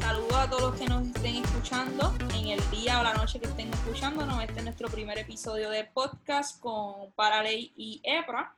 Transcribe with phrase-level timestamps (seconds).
[0.00, 3.46] Saludos a todos los que nos estén escuchando en el día o la noche que
[3.46, 4.42] estén escuchándonos.
[4.42, 8.56] Este es nuestro primer episodio de podcast con Paraley y EPRA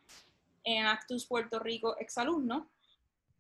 [0.65, 2.69] en Actus Puerto Rico exalumno.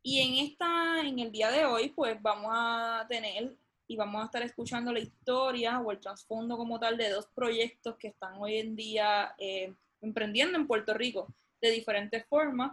[0.02, 3.55] Y en esta, en el día de hoy, pues vamos a tener
[3.89, 7.96] y vamos a estar escuchando la historia o el trasfondo como tal de dos proyectos
[7.96, 11.29] que están hoy en día eh, emprendiendo en Puerto Rico
[11.61, 12.73] de diferentes formas.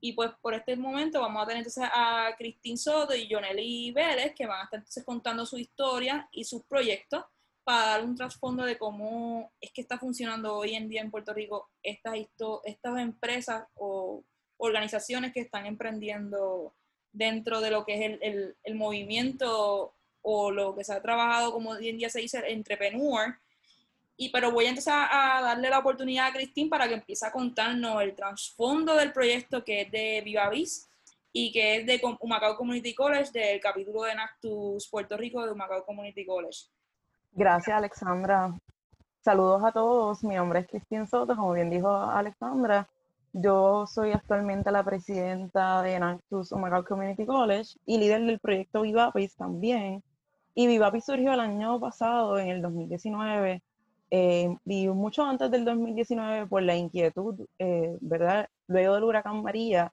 [0.00, 4.34] Y pues por este momento vamos a tener entonces a Cristín Soto y Jonely Vélez
[4.34, 7.24] que van a estar entonces contando su historia y sus proyectos
[7.64, 11.34] para dar un trasfondo de cómo es que está funcionando hoy en día en Puerto
[11.34, 12.14] Rico estas,
[12.64, 14.24] estas empresas o
[14.56, 16.74] organizaciones que están emprendiendo
[17.12, 21.70] dentro de lo que es el, el, movimiento o lo que se ha trabajado, como
[21.70, 23.38] hoy en día se dice, entrepreneur.
[24.20, 27.30] Y, pero voy a empezar a darle la oportunidad a Cristín para que empiece a
[27.30, 30.90] contarnos el trasfondo del proyecto que es de Viva Vis
[31.32, 35.84] y que es de Humacao Community College, del capítulo de Nactus Puerto Rico de Humacao
[35.84, 36.64] Community College.
[37.30, 38.58] Gracias, Alexandra.
[39.20, 40.24] Saludos a todos.
[40.24, 42.88] Mi nombre es Cristín Soto, como bien dijo Alexandra.
[43.32, 49.36] Yo soy actualmente la presidenta de Nactus Humacao Community College y líder del proyecto Vivapis
[49.36, 50.02] también.
[50.56, 53.62] Y Vivapis surgió el año pasado, en el 2019,
[54.10, 58.48] eh, y mucho antes del 2019 por la inquietud, eh, ¿verdad?
[58.66, 59.92] Luego del huracán María,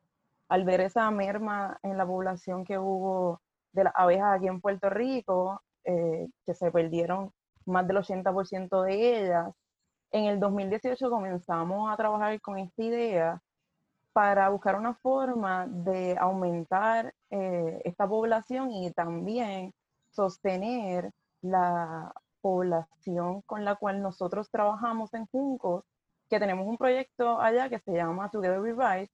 [0.49, 3.41] al ver esa merma en la población que hubo
[3.73, 7.31] de las abejas aquí en Puerto Rico, eh, que se perdieron
[7.65, 9.53] más del 80% de ellas,
[10.11, 13.41] en el 2018 comenzamos a trabajar con esta idea
[14.13, 19.73] para buscar una forma de aumentar eh, esta población y también
[20.11, 22.13] sostener la
[22.45, 25.83] población con la cual nosotros trabajamos en Juncos,
[26.29, 29.11] que tenemos un proyecto allá que se llama Together We Rise,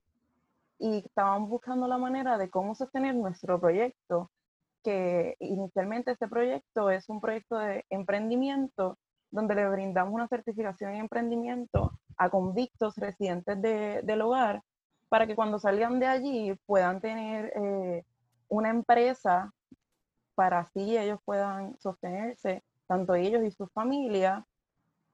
[0.80, 4.30] y estábamos buscando la manera de cómo sostener nuestro proyecto,
[4.84, 8.98] que inicialmente este proyecto es un proyecto de emprendimiento
[9.30, 14.62] donde le brindamos una certificación en emprendimiento a convictos residentes del hogar
[15.08, 18.04] para que cuando salgan de allí puedan tener eh,
[18.50, 19.54] una empresa
[20.36, 24.44] para así ellos puedan sostenerse, tanto ellos y sus familias.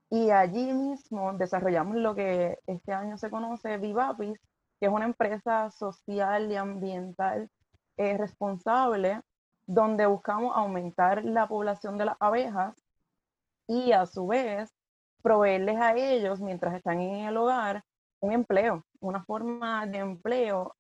[0.10, 4.40] Y allí mismo desarrollamos lo que este año se conoce Vivapis,
[4.80, 7.52] que es una empresa social y ambiental
[7.98, 9.22] eh, responsable,
[9.68, 12.84] donde buscamos aumentar la población de las abejas
[13.68, 14.74] y a su vez
[15.22, 17.84] proveerles a ellos, mientras están en el hogar,
[18.22, 20.76] un empleo, una forma de empleo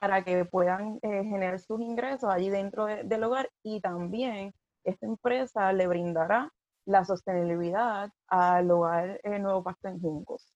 [0.00, 4.52] para que puedan eh, generar sus ingresos allí dentro del hogar y también
[4.84, 6.52] esta empresa le brindará
[6.86, 10.52] la sostenibilidad al hogar eh, Nuevo Pasto en Juncos.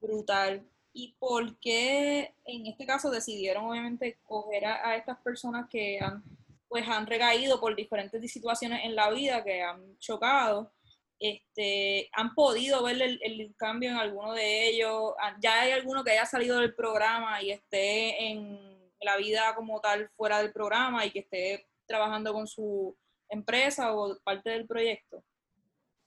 [0.00, 0.68] Brutal.
[0.92, 6.24] ¿Y por qué en este caso decidieron obviamente coger a estas personas que han
[6.68, 10.70] pues han recaído por diferentes situaciones en la vida que han chocado,
[11.18, 16.26] este, han podido ver el, cambio en alguno de ellos, ya hay alguno que haya
[16.26, 21.20] salido del programa y esté en la vida como tal fuera del programa y que
[21.20, 22.94] esté trabajando con su
[23.28, 25.22] empresa o parte del proyecto.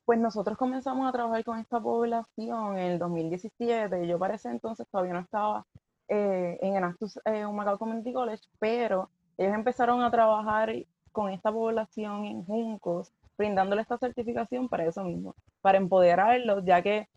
[0.06, 4.08] Pues nosotros comenzamos a trabajar con esta población en el 2017.
[4.08, 5.66] Yo para ese entonces todavía no estaba
[6.08, 10.74] eh, en Enactus eh, Humacao Community College, pero ellos empezaron a trabajar
[11.12, 17.08] con esta población en Juncos, brindándole esta certificación para eso mismo, para empoderarlos, ya que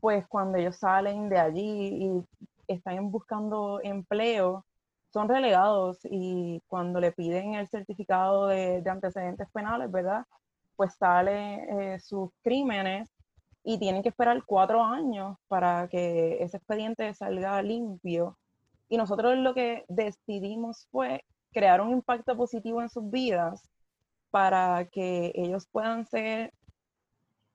[0.00, 1.62] pues cuando ellos salen de allí
[2.04, 2.24] y
[2.68, 4.64] están buscando empleo,
[5.18, 10.24] son relegados y cuando le piden el certificado de, antecedentes penales, ¿verdad?
[10.76, 13.10] Pues salen eh, sus crímenes
[13.64, 18.38] y tienen que esperar cuatro años para que ese expediente salga limpio.
[18.88, 23.68] Y nosotros lo que decidimos fue crear un impacto positivo en sus vidas
[24.30, 26.52] para que ellos puedan ser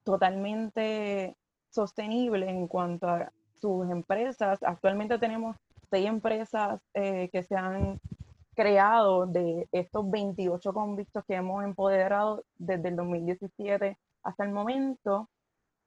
[0.04, 1.38] totalmente
[1.70, 4.62] sostenibles en cuanto a sus empresas.
[4.64, 5.56] Actualmente tenemos
[5.94, 8.00] seis empresas eh, que se han
[8.56, 15.30] creado de estos 28 convictos que hemos empoderado desde el 2017 hasta el momento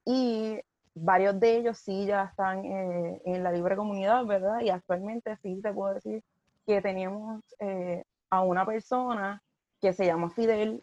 [0.05, 0.61] y
[0.95, 4.61] varios de ellos sí ya están eh, en la libre comunidad, ¿verdad?
[4.61, 6.23] Y actualmente sí te puedo decir
[6.65, 9.43] que teníamos eh, a una persona
[9.81, 10.81] que se llama Fidel.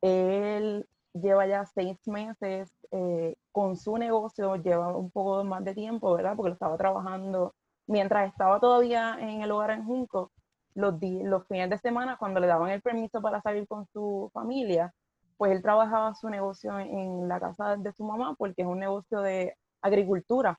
[0.00, 6.14] Él lleva ya seis meses eh, con su negocio, lleva un poco más de tiempo,
[6.14, 6.36] ¿verdad?
[6.36, 7.54] Porque lo estaba trabajando
[7.92, 10.32] mientras estaba todavía en el hogar en Junco.
[10.74, 14.92] Los, los fines de semana, cuando le daban el permiso para salir con su familia,
[15.36, 19.20] pues él trabajaba su negocio en la casa de su mamá porque es un negocio
[19.20, 20.58] de agricultura.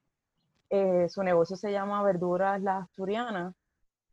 [0.69, 3.53] Eh, su negocio se llama Verduras La Asturiana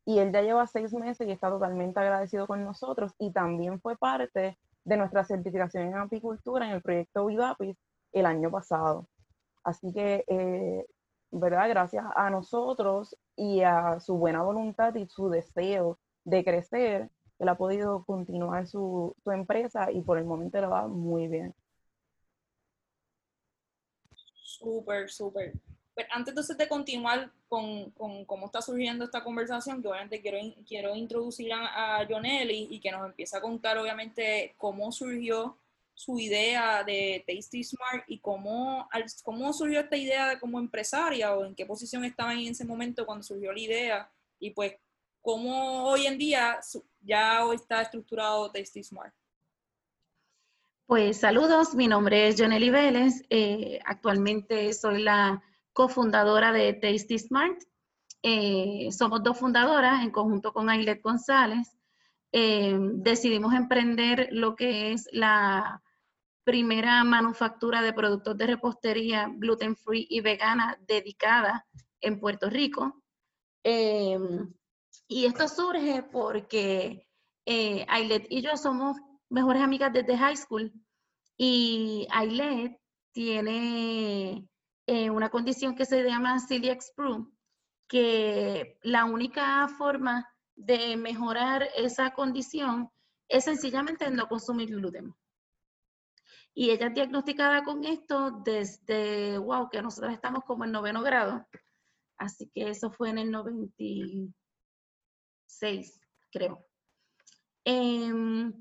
[0.07, 3.97] y él ya lleva seis meses y está totalmente agradecido con nosotros y también fue
[3.97, 7.77] parte de nuestra certificación en apicultura en el proyecto Vivapis
[8.13, 9.07] el año pasado.
[9.63, 10.87] Así que, eh,
[11.31, 11.69] ¿verdad?
[11.69, 17.57] Gracias a nosotros y a su buena voluntad y su deseo de crecer, él ha
[17.57, 21.55] podido continuar su, empresa y por el momento le va muy bien.
[24.43, 25.55] Súper, súper.
[25.95, 30.39] Pero antes entonces de continuar con, con, cómo está surgiendo esta conversación, que obviamente quiero,
[30.67, 35.57] quiero introducir a, a Jonelli y que nos empiece a contar obviamente cómo surgió
[36.01, 38.89] su idea de Tasty Smart y cómo,
[39.23, 43.23] cómo surgió esta idea como empresaria o en qué posición estaba en ese momento cuando
[43.23, 44.77] surgió la idea y pues
[45.21, 46.59] cómo hoy en día
[47.03, 49.15] ya está estructurado Tasty Smart.
[50.87, 55.43] Pues saludos, mi nombre es Jonely Vélez, eh, actualmente soy la
[55.75, 57.61] cofundadora de Tasty Smart.
[58.23, 61.77] Eh, somos dos fundadoras en conjunto con Ailet González.
[62.33, 65.83] Eh, decidimos emprender lo que es la
[66.45, 71.67] primera manufactura de productos de repostería gluten free y vegana dedicada
[72.01, 73.03] en Puerto Rico.
[73.63, 74.53] Em,
[75.07, 77.07] y esto surge porque
[77.47, 78.97] eh, Ailet y yo somos
[79.29, 80.73] mejores amigas desde high school
[81.37, 82.81] y Ailet
[83.13, 84.49] tiene
[84.87, 87.27] eh, una condición que se llama celiac sprue,
[87.89, 92.91] que la única forma de mejorar esa condición
[93.29, 95.15] es sencillamente no consumir gluten.
[96.55, 101.47] Y ella es diagnosticada con esto desde, wow, que nosotros estamos como en noveno grado.
[102.19, 106.01] Así que eso fue en el 96,
[106.31, 106.67] creo.
[107.65, 108.53] Em,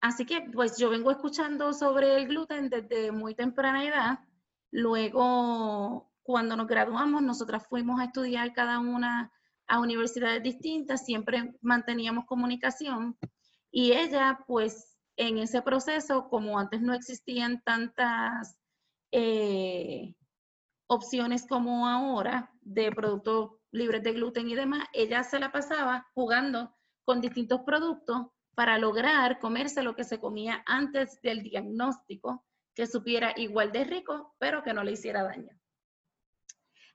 [0.00, 4.18] así que pues yo vengo escuchando sobre el gluten desde muy temprana edad.
[4.70, 9.32] Luego, cuando nos graduamos, nosotras fuimos a estudiar cada una
[9.66, 13.18] a universidades distintas, siempre manteníamos comunicación.
[13.70, 14.89] Y ella, pues,
[15.20, 18.56] en ese proceso, como antes no existían tantas
[19.12, 20.14] eh,
[20.86, 26.74] opciones como ahora de productos libres de gluten y demás, ella se la pasaba jugando
[27.04, 33.34] con distintos productos para lograr comerse lo que se comía antes del diagnóstico, que supiera
[33.36, 35.54] igual de rico, pero que no le hiciera daño.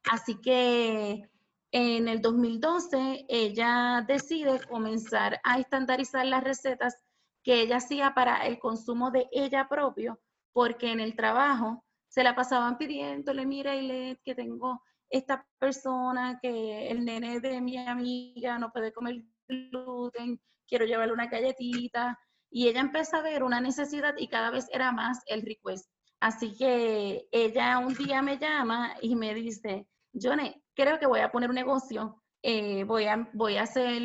[0.09, 1.29] Así que
[1.71, 7.04] en el 2012 ella decide comenzar a estandarizar las recetas
[7.45, 10.19] que ella hacía para el consumo de ella propio,
[10.51, 16.89] porque en el trabajo se la pasaban pidiéndole, mira, Ilet, que tengo esta persona, que
[16.89, 22.17] el nene de mi amiga no puede comer gluten, quiero llevarle una galletita.
[22.49, 25.87] Y ella empezó a ver una necesidad y cada vez era más el request.
[26.19, 29.87] Así que ella un día me llama y me dice,
[30.19, 34.03] Johnny, creo que voy a poner un negocio eh, voy, a, voy a hacer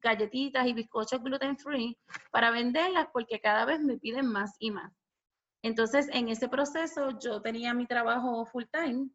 [0.00, 1.98] galletitas y bizcochos gluten free
[2.30, 4.92] para venderlas porque cada vez me piden más y más.
[5.64, 9.08] Entonces, en ese proceso yo tenía mi trabajo full time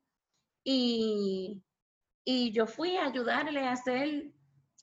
[0.66, 1.64] y,
[2.26, 4.34] y yo fui a ayudarle a hacer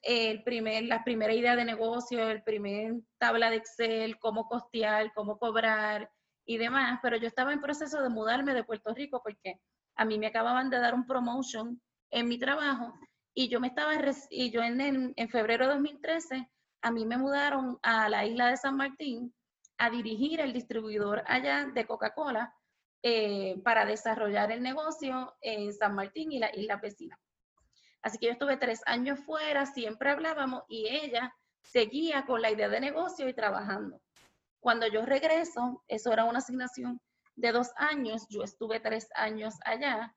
[0.01, 5.39] el primer, la primera idea de negocio, el primer tabla de Excel, cómo costear, cómo
[5.39, 6.11] cobrar
[6.47, 9.61] y demás, pero yo estaba en proceso de mudarme de Puerto Rico porque
[9.95, 11.79] a mí me acababan de dar un promotion
[12.11, 12.95] en mi trabajo
[13.35, 13.93] y yo me estaba,
[14.31, 16.49] y yo en, en, febrero de 2013,
[16.83, 19.35] a mí me mudaron a la isla de San Martín
[19.77, 22.55] a dirigir el distribuidor allá de Coca-Cola
[23.03, 27.19] eh, para desarrollar el negocio en San Martín y la isla vecina.
[28.03, 32.69] Así que yo estuve tres años fuera, siempre hablábamos y ella seguía con la idea
[32.69, 34.01] de negocio y trabajando.
[34.61, 37.01] Cuando yo regreso, eso era una asignación
[37.35, 40.15] de dos años, yo estuve tres años allá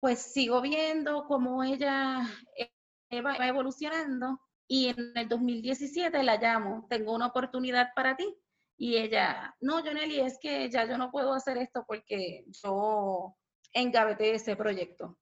[0.00, 2.22] pues sigo viendo cómo ella
[2.56, 8.36] eh, va, evolucionando y en el 2017 la llamo, tengo una oportunidad para ti.
[8.76, 13.34] Y ella, no, Joneli, es que ya yo no puedo hacer esto porque yo
[13.72, 15.18] engaveté ese proyecto.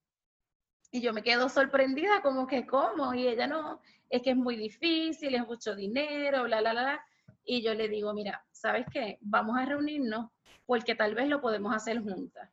[0.91, 3.13] Y yo me quedo sorprendida, como que, ¿cómo?
[3.13, 7.05] Y ella, no, es que es muy difícil, es mucho dinero, bla, bla, bla.
[7.43, 9.17] Y yo le digo, mira, ¿sabes qué?
[9.21, 10.29] Vamos a reunirnos
[10.65, 12.51] porque tal vez lo podemos hacer juntas.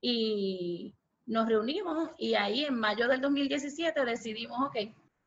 [0.00, 0.94] Y
[1.26, 4.76] nos reunimos y ahí en mayo del 2017 decidimos, ok,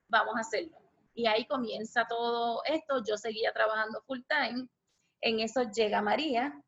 [0.07, 0.77] vamos a hacerlo.
[1.13, 3.03] Y ahí comienza todo esto.
[3.05, 4.67] Yo seguía trabajando full time.
[5.21, 6.61] En eso llega María.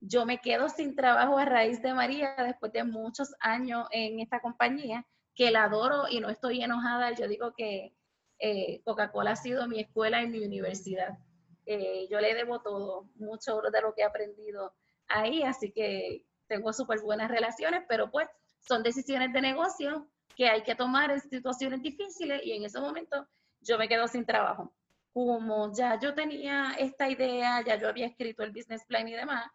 [0.00, 4.40] Yo me quedo sin trabajo a raíz de María después de muchos años en esta
[4.40, 7.12] compañía, que la adoro y no estoy enojada.
[7.12, 7.94] Yo digo que
[8.38, 11.18] eh, Coca-Cola ha sido mi escuela y mi universidad.
[11.66, 14.74] Eh, yo le debo todo, mucho de lo que he aprendido
[15.08, 18.28] ahí, así que tengo súper buenas relaciones, pero pues
[18.66, 23.26] son decisiones de negocio que hay que tomar en situaciones difíciles y en ese momento
[23.60, 24.74] yo me quedo sin trabajo.
[25.12, 29.46] Como ya yo tenía esta idea, ya yo había escrito el business plan y demás,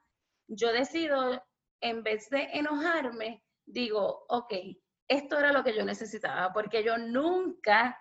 [0.48, 1.44] yo decido,
[1.82, 4.54] en vez de enojarme, digo, ok,
[5.08, 8.00] esto era lo que yo necesitaba, porque yo nunca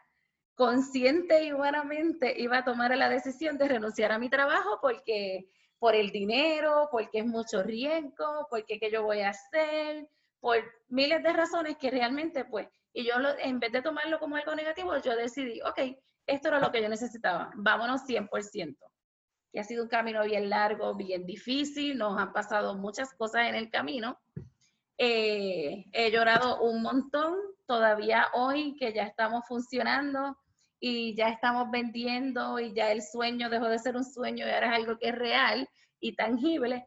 [0.55, 5.49] consciente y humanamente iba a tomar la decisión de renunciar a mi trabajo porque
[5.79, 10.09] por el dinero, porque es mucho riesgo, porque qué yo voy a hacer,
[10.41, 10.57] por
[10.89, 14.97] miles de razones que realmente pues, y yo en vez de tomarlo como algo negativo,
[14.99, 18.77] yo decidí, ok, esto era lo que yo necesitaba, vámonos 100%.
[19.53, 23.55] Que ha sido un camino bien largo, bien difícil, nos han pasado muchas cosas en
[23.55, 24.19] el camino.
[24.99, 30.37] Eh, he llorado un montón, todavía hoy que ya estamos funcionando
[30.81, 34.69] y ya estamos vendiendo y ya el sueño dejó de ser un sueño y ahora
[34.69, 35.69] es algo que es real
[36.01, 36.87] y tangible,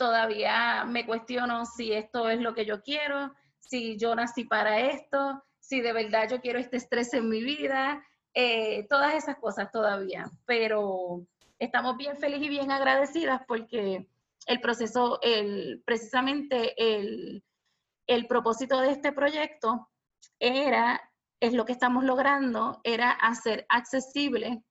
[0.00, 5.44] todavía me cuestiono si esto es lo que yo quiero, si yo nací para esto,
[5.58, 8.02] si de verdad yo quiero este estrés en mi vida,
[8.32, 11.26] eh, todas esas cosas todavía, pero
[11.58, 14.08] estamos bien felices y bien agradecidas porque
[14.46, 17.44] el proceso, el, precisamente el,
[18.06, 19.90] el propósito de este proyecto
[20.38, 20.98] era,
[21.40, 24.64] es lo que estamos logrando, era hacer accesible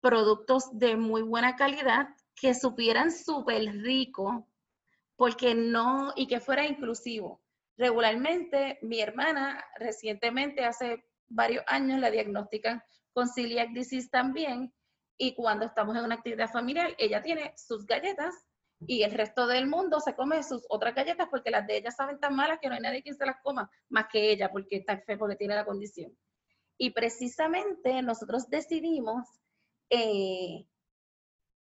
[0.00, 4.48] productos de muy buena calidad que supieran súper rico,
[5.16, 7.40] porque no, y que fuera inclusivo.
[7.76, 13.70] Regularmente, mi hermana recientemente, hace varios años, la diagnostican con celiac
[14.10, 14.72] también,
[15.16, 18.34] y cuando estamos en una actividad familiar, ella tiene sus galletas
[18.86, 22.18] y el resto del mundo se come sus otras galletas porque las de ella saben
[22.18, 24.98] tan malas que no hay nadie que se las coma más que ella porque está
[24.98, 26.16] feo porque tiene la condición.
[26.76, 29.28] Y precisamente nosotros decidimos
[29.90, 30.66] eh,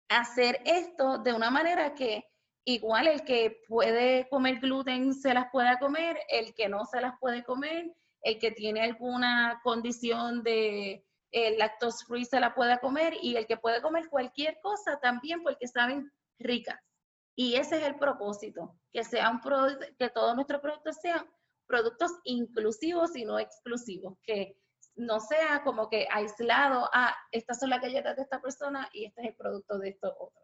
[0.10, 2.26] hacer esto de una manera que
[2.66, 7.14] igual el que puede comer gluten se las pueda comer, el que no se las
[7.20, 13.16] puede comer, el que tiene alguna condición de el lactose free se la pueda comer
[13.22, 16.80] y el que puede comer cualquier cosa también porque saben ricas.
[17.36, 19.42] Y ese es el propósito, que sea un
[19.98, 21.28] que todos nuestros productos sean
[21.66, 24.56] productos inclusivos y no exclusivos, que
[24.96, 29.22] no sea como que aislado, a estas son las galletas de esta persona y este
[29.22, 30.44] es el producto de estos otros.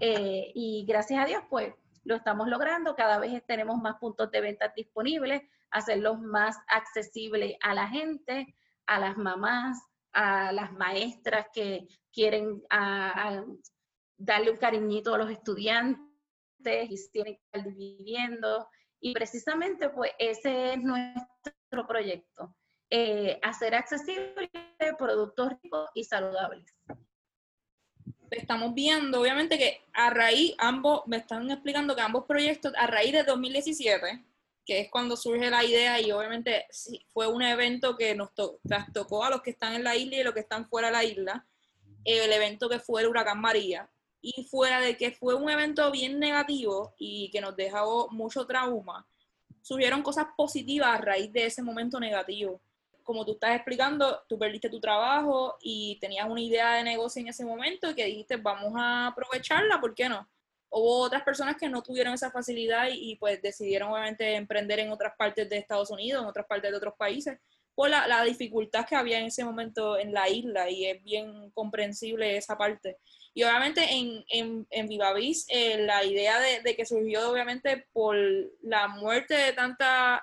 [0.00, 1.74] Eh, y gracias a Dios, pues
[2.04, 7.74] lo estamos logrando, cada vez tenemos más puntos de venta disponibles, hacerlos más accesibles a
[7.74, 8.54] la gente,
[8.86, 9.82] a las mamás,
[10.12, 12.62] a las maestras que quieren
[14.16, 18.68] darle un cariñito a los estudiantes y tienen que estar viviendo.
[19.00, 22.54] Y precisamente, pues ese es nuestro proyecto
[22.90, 24.50] eh, hacer accesible
[24.96, 26.64] productos ricos y saludables.
[28.38, 33.12] Estamos viendo, obviamente, que a raíz, ambos, me están explicando que ambos proyectos, a raíz
[33.12, 34.24] de 2017,
[34.66, 36.66] que es cuando surge la idea y obviamente
[37.08, 38.30] fue un evento que nos
[38.92, 40.92] tocó a los que están en la isla y a los que están fuera de
[40.92, 41.46] la isla,
[42.04, 43.88] el evento que fue el huracán María.
[44.20, 49.06] Y fuera de que fue un evento bien negativo y que nos dejó mucho trauma,
[49.60, 52.60] surgieron cosas positivas a raíz de ese momento negativo
[53.04, 57.28] como tú estás explicando, tú perdiste tu trabajo y tenías una idea de negocio en
[57.28, 60.26] ese momento y que dijiste, vamos a aprovecharla, ¿por qué no?
[60.70, 65.14] Hubo otras personas que no tuvieron esa facilidad y, pues decidieron obviamente emprender en otras
[65.16, 67.38] partes de Estados Unidos, en otras partes de otros países,
[67.74, 72.36] por la, dificultad que había en ese momento en la isla y es bien comprensible
[72.36, 72.96] esa parte.
[73.34, 78.16] Y obviamente en, en, en Vivavis, eh, la idea de, de, que surgió obviamente por
[78.62, 80.22] la muerte de tantas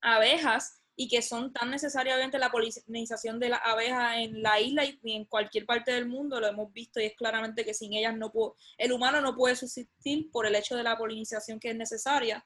[0.00, 4.84] abejas, y que son tan necesarias obviamente la polinización de las abejas en la isla
[4.86, 8.16] y en cualquier parte del mundo, lo hemos visto y es claramente que sin ellas
[8.16, 11.76] no puede, el humano no puede subsistir por el hecho de la polinización que es
[11.76, 12.44] necesaria.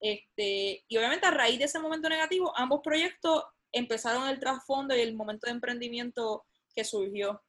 [0.00, 5.00] Este, y obviamente a raíz de ese momento negativo, ambos proyectos empezaron el trasfondo y
[5.00, 6.44] el momento de emprendimiento
[6.74, 7.40] que surgió.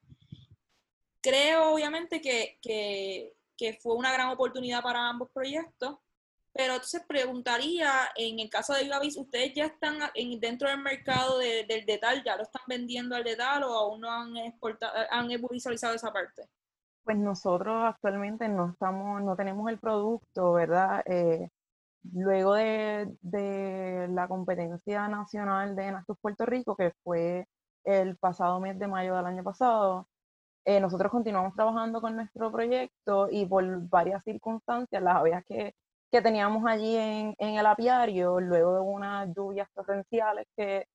[1.19, 5.97] Creo obviamente que, que, que fue una gran oportunidad para ambos proyectos
[6.53, 11.39] pero entonces preguntaría, en el caso de Vivavis, ¿ustedes ya están en, dentro del mercado
[11.39, 12.23] del detal?
[12.23, 16.43] ¿Ya lo están vendiendo al detal o aún no han, exportado, han visualizado esa parte?
[17.03, 21.01] Pues nosotros actualmente no estamos, no tenemos el producto, ¿verdad?
[21.07, 21.49] Eh,
[22.13, 27.47] luego de, de, la competencia nacional de Nastus Puerto Rico, que fue
[27.83, 30.07] el pasado mes de mayo del año pasado,
[30.65, 35.73] eh, nosotros continuamos trabajando con nuestro proyecto y por varias circunstancias, las abejas que
[36.13, 40.85] que teníamos allí en, en el apiario, luego de unas lluvias torrenciales que,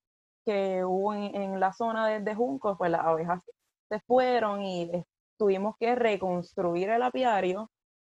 [0.46, 3.42] que hubo en, en, la zona de, de Juncos, pues las abejas
[3.88, 5.04] se fueron y
[5.37, 7.68] tuvimos que reconstruir el apiario.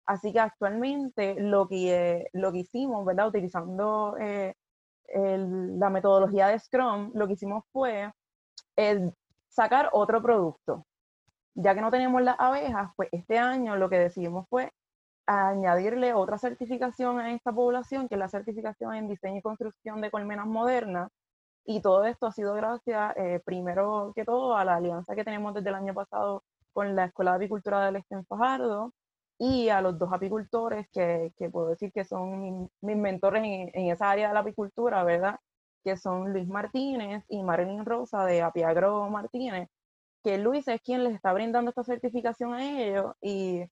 [0.05, 3.29] Así que actualmente lo que, lo que hicimos, ¿verdad?
[3.29, 4.53] Utilizando eh,
[5.07, 8.11] la metodología de Scrum, lo que hicimos fue
[9.47, 10.85] sacar otro producto.
[11.55, 14.71] Ya que no tenemos las abejas, pues este año lo que decidimos fue
[15.25, 20.11] añadirle otra certificación a esta población, que es la certificación en diseño y construcción de
[20.11, 21.11] colmenas modernas.
[21.65, 25.53] Y todo esto ha sido gracias, eh, primero que todo, a la alianza que tenemos
[25.53, 28.93] desde el año pasado con la Escuela de Apicultura del Este en Fajardo
[29.37, 33.91] y a los dos apicultores que, que puedo decir que son mis, mentores en, en,
[33.91, 35.39] esa área de la apicultura, ¿verdad?
[35.83, 39.69] Que son Luis Martínez y Marilyn Rosa de Apiagro Martínez,
[40.23, 43.63] que Luis es quien les está brindando esta certificación a ellos y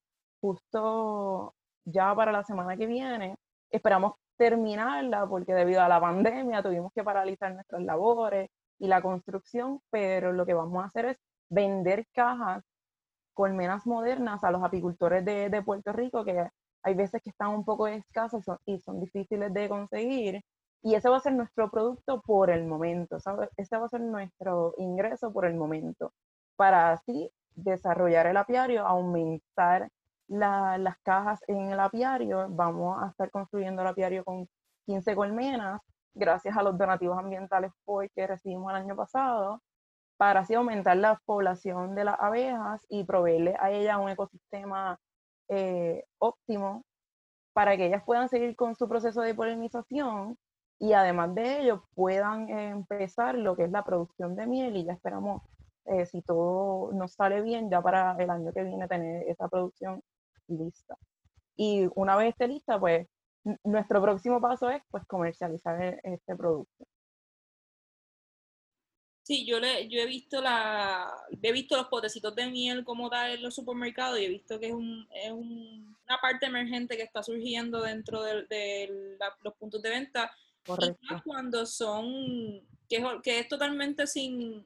[0.42, 1.54] justo
[1.86, 3.36] ya para la semana que viene
[3.70, 9.82] esperamos terminarla porque debido a la pandemia tuvimos que paralizar nuestras labores y la construcción,
[9.90, 11.18] pero lo que vamos a hacer es
[11.50, 12.64] vender cajas
[13.34, 16.50] colmenas modernas a los apicultores de, de Puerto Rico que
[16.84, 20.42] hay veces que están un poco escasas y son difíciles de conseguir.
[20.82, 23.50] Y ese va a ser nuestro producto por el momento, ¿sabes?
[23.58, 26.14] Ese va a ser nuestro ingreso por el momento,
[26.56, 29.90] para así desarrollar el apiario, aumentar
[30.30, 32.48] las cajas en el apiario.
[32.50, 34.48] Vamos a estar construyendo el apiario con
[34.86, 35.82] 15 colmenas,
[36.14, 37.72] gracias a los donativos ambientales
[38.16, 39.62] que recibimos el año pasado,
[40.18, 45.00] para así aumentar la población de las abejas y proveerle a ellas un ecosistema
[45.48, 46.84] eh, óptimo
[47.54, 50.38] para que ellas puedan seguir con su proceso de polinización
[50.80, 54.94] y además de ello puedan empezar lo que es la producción de miel y ya
[54.94, 55.42] esperamos,
[55.86, 60.02] eh, si todo nos sale bien, ya para el año que viene tener esa producción
[60.50, 60.98] lista.
[61.56, 63.08] Y una vez esté lista, pues
[63.64, 66.86] nuestro próximo paso es pues comercializar e, este producto.
[69.24, 71.08] Sí, yo le, yo he visto la,
[71.42, 74.70] he visto los potecitos de miel como tal en los supermercados y he visto que
[74.70, 80.32] es, un, es una parte emergente que está surgiendo dentro de, los puntos de venta.
[80.66, 81.00] Correcto.
[81.02, 84.66] Y cuando son, que, que es totalmente sin,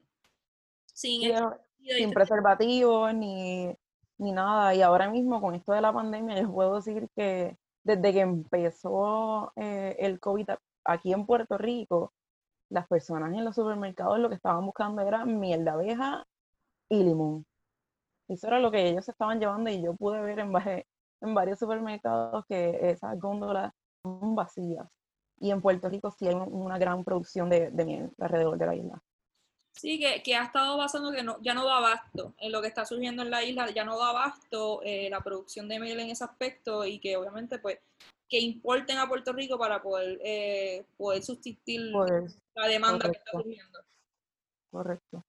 [0.94, 1.34] sin,
[1.78, 3.76] sin preservativos ni
[4.18, 4.74] ni nada.
[4.74, 9.52] Y ahora mismo con esto de la pandemia, yo puedo decir que desde que empezó
[9.56, 10.50] eh, el COVID
[10.84, 12.12] aquí en Puerto Rico,
[12.70, 16.26] las personas en los supermercados lo que estaban buscando era miel de abeja
[16.88, 17.46] y limón.
[18.28, 20.52] Eso era lo que ellos estaban llevando y yo pude ver en,
[21.20, 23.72] en varios supermercados que esas góndolas
[24.02, 24.86] son vacías.
[25.38, 28.74] Y en Puerto Rico sí hay una gran producción de, de miel alrededor de la
[28.74, 29.02] isla.
[29.76, 32.68] Sí, que, que, ha estado basando que no, ya no da abasto en lo que
[32.68, 36.10] está surgiendo en la isla, ya no da abasto eh, la producción de miel en
[36.10, 37.78] ese aspecto y que obviamente pues
[38.28, 41.92] que importen a Puerto Rico para poder, eh, poder sustituir
[42.54, 43.80] la demanda que está surgiendo.
[44.70, 45.24] Correcto.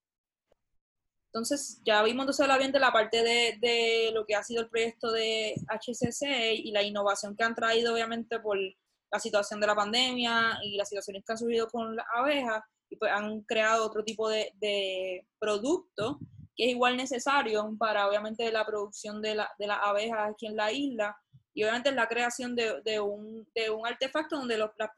[1.27, 5.11] Entonces, ya vimos entonces la, la parte de, de, lo que ha sido el proyecto
[5.11, 10.59] de HCC y la innovación que han traído obviamente por la situación de la pandemia
[10.63, 12.63] y las situaciones que han surgido con las abejas
[13.01, 16.19] han creado otro tipo de, de producto
[16.55, 20.55] que es igual necesario para obviamente la producción de, la, de las abejas aquí en
[20.55, 21.17] la isla
[21.53, 24.91] y obviamente la creación de, de, un, de un, artefacto donde los, las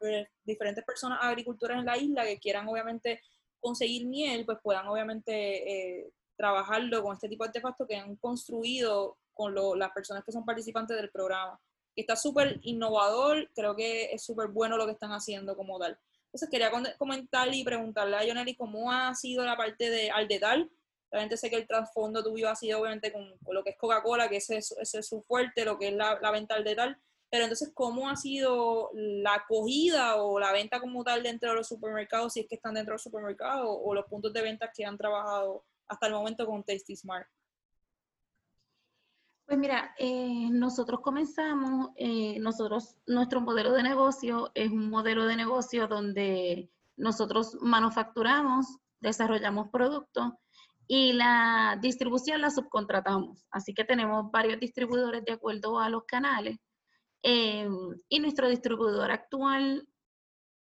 [0.44, 3.20] diferentes personas agricultoras en la isla que quieran obviamente
[3.60, 9.18] conseguir miel, pues puedan obviamente eh, trabajarlo con este tipo de artefacto que han construido
[9.32, 11.60] con las personas que son participantes del programa.
[11.94, 15.98] Está súper innovador, creo que es súper bueno lo que están haciendo como tal.
[16.38, 20.70] Entonces quería comentarle y preguntarle a Jonely cómo ha sido la parte de Aldetal.
[21.10, 24.36] Realmente sé que el trasfondo tuyo ha sido obviamente con, lo que es Coca-Cola, que
[24.36, 26.96] ese, es su fuerte, lo que es la, venta Aldetal.
[27.28, 31.66] Pero entonces, ¿cómo ha sido la acogida o la venta como tal dentro de los
[31.66, 34.84] supermercados, si es que están dentro de los supermercados, o los puntos de venta que
[34.84, 37.26] han trabajado hasta el momento con Tasty Smart?
[39.48, 45.36] Pues mira, eh, nosotros comenzamos, eh, nosotros, nuestro modelo de negocio es un modelo de
[45.36, 48.66] negocio donde nosotros manufacturamos,
[49.00, 50.34] desarrollamos productos
[50.86, 53.46] y la distribución la subcontratamos.
[53.50, 56.58] Así que tenemos varios distribuidores de acuerdo a los canales.
[57.22, 57.70] Eh,
[58.10, 59.88] y nuestro distribuidor actual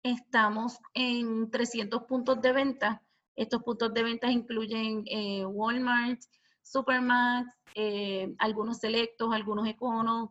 [0.02, 3.02] estamos en 300 puntos de venta.
[3.36, 5.02] Estos puntos de venta incluyen
[5.46, 6.20] Walmart,
[6.66, 10.30] Supermax, eh, algunos selectos, algunos econos,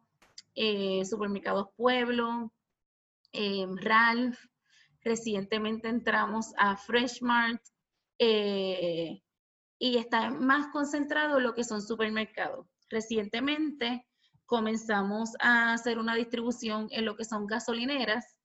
[0.53, 2.51] eh, supermercados Pueblo,
[3.31, 4.37] eh, Ralph.
[5.01, 7.61] Recientemente entramos a Freshmart
[8.17, 12.67] y está más concentrado en lo que son supermercados.
[12.89, 14.05] Recientemente
[14.45, 18.35] comenzamos a hacer una distribución en lo que son gasolineras.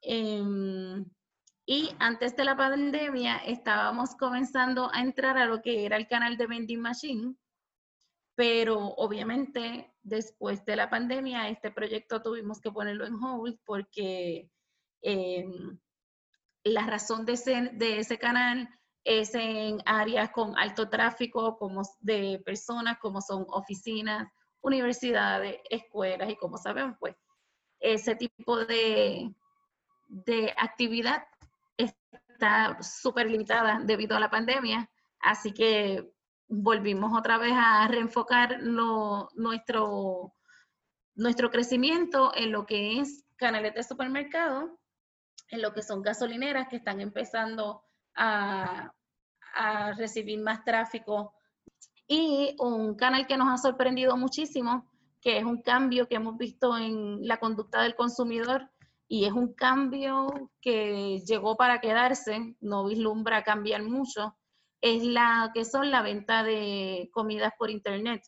[0.00, 1.04] Em,
[1.66, 6.36] y antes de la pandemia estábamos comenzando a entrar a lo que era el canal
[6.36, 7.34] de vending machine,
[8.36, 14.48] pero obviamente después de la pandemia este proyecto tuvimos que ponerlo en hold porque
[15.02, 15.76] em,
[16.62, 18.68] la razón de ese, de ese canal
[19.02, 24.28] es en áreas con alto tráfico como de personas, como son oficinas,
[24.60, 27.16] universidades, escuelas y como sabemos, pues
[27.80, 29.34] ese tipo de,
[30.08, 31.26] de actividad
[31.76, 36.12] está súper limitada debido a la pandemia, así que
[36.48, 40.34] volvimos otra vez a reenfocar nuestro,
[41.14, 44.78] nuestro crecimiento en lo que es canales de supermercado,
[45.50, 47.82] en lo que son gasolineras que están empezando
[48.14, 48.92] a,
[49.54, 51.32] a recibir más tráfico.
[52.08, 54.88] Y un canal que nos ha sorprendido muchísimo,
[55.20, 58.70] que es un cambio que hemos visto en la conducta del consumidor
[59.08, 64.36] y es un cambio que llegó para quedarse, no vislumbra cambiar mucho,
[64.80, 68.22] es la que son la venta de comidas por internet.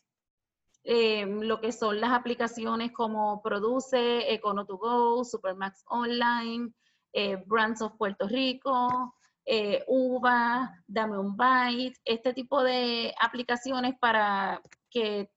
[0.83, 6.71] Eh, lo que son las aplicaciones como Produce, Econo2Go, Supermax Online,
[7.13, 9.15] eh, Brands of Puerto Rico,
[9.45, 15.29] eh, Uva, Dame un Bite, este tipo de aplicaciones para que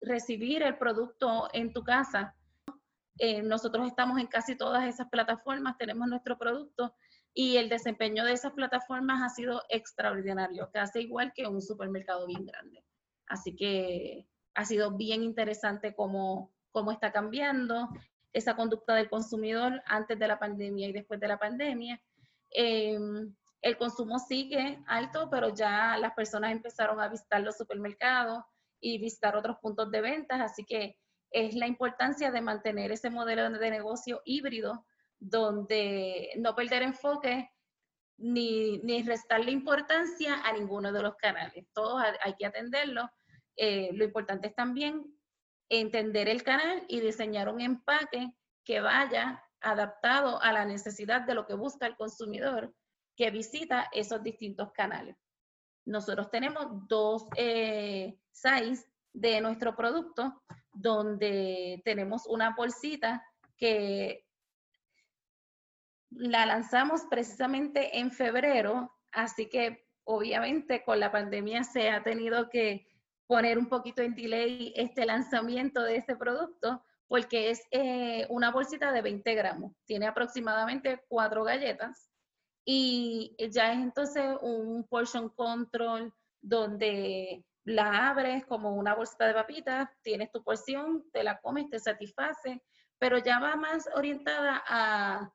[0.00, 2.33] recibir el producto en tu casa.
[3.18, 6.94] Eh, nosotros estamos en casi todas esas plataformas, tenemos nuestro producto
[7.32, 12.46] y el desempeño de esas plataformas ha sido extraordinario, casi igual que un supermercado bien
[12.46, 12.84] grande.
[13.26, 17.88] Así que ha sido bien interesante cómo, cómo está cambiando
[18.32, 22.00] esa conducta del consumidor antes de la pandemia y después de la pandemia.
[22.50, 28.44] Em, el consumo sigue alto, pero ya las personas empezaron a visitar los supermercados
[28.80, 30.98] y visitar otros puntos de ventas, así que
[31.34, 34.86] es la importancia de mantener ese modelo de negocio híbrido
[35.18, 37.50] donde no perder enfoque
[38.18, 41.66] ni, ni restarle importancia a ninguno de los canales.
[41.74, 43.10] Todos hay que atenderlo.
[43.56, 45.04] Eh, lo importante es también
[45.68, 48.32] entender el canal y diseñar un empaque
[48.64, 52.72] que vaya adaptado a la necesidad de lo que busca el consumidor
[53.16, 55.16] que visita esos distintos canales.
[55.84, 60.42] Nosotros tenemos dos eh, sites de nuestro producto
[60.74, 63.24] donde tenemos una bolsita
[63.56, 64.24] que
[66.10, 72.86] la lanzamos precisamente en febrero, así que obviamente con la pandemia se ha tenido que
[73.26, 78.92] poner un poquito en delay este lanzamiento de este producto porque es eh, una bolsita
[78.92, 82.10] de 20 gramos, tiene aproximadamente cuatro galletas
[82.64, 89.88] y ya es entonces un portion control donde la abres como una bolsita de papitas,
[90.02, 92.62] tienes tu porción, te la comes, te satisface,
[92.98, 95.32] pero ya va más orientada a